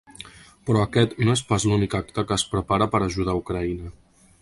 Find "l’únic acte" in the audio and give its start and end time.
1.73-2.25